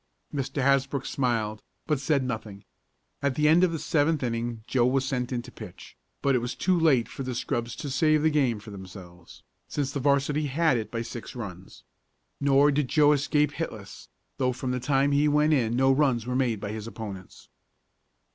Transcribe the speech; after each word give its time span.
Mr. 0.33 0.63
Hasbrook 0.63 1.05
smiled, 1.05 1.61
but 1.85 1.99
said 1.99 2.23
nothing. 2.23 2.65
At 3.21 3.35
the 3.35 3.47
end 3.47 3.63
of 3.63 3.71
the 3.71 3.77
seventh 3.77 4.23
inning 4.23 4.63
Joe 4.65 4.87
was 4.87 5.05
sent 5.05 5.31
in 5.31 5.43
to 5.43 5.51
pitch, 5.51 5.95
but 6.23 6.33
it 6.33 6.39
was 6.39 6.55
too 6.55 6.75
late 6.75 7.07
for 7.07 7.21
the 7.21 7.35
scrubs 7.35 7.75
to 7.75 7.89
save 7.91 8.23
the 8.23 8.31
game 8.31 8.59
for 8.59 8.71
themselves, 8.71 9.43
since 9.67 9.91
the 9.91 9.99
'varsity 9.99 10.47
had 10.47 10.75
it 10.75 10.89
by 10.89 11.03
six 11.03 11.35
runs. 11.35 11.83
Nor 12.39 12.71
did 12.71 12.87
Joe 12.87 13.11
escape 13.11 13.51
hitless, 13.51 14.07
though 14.39 14.53
from 14.53 14.71
the 14.71 14.79
time 14.79 15.11
he 15.11 15.27
went 15.27 15.53
in 15.53 15.75
no 15.75 15.91
runs 15.91 16.25
were 16.25 16.35
made 16.35 16.59
by 16.59 16.71
his 16.71 16.87
opponents. 16.87 17.49